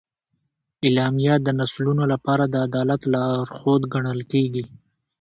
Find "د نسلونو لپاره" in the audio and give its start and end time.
1.41-2.43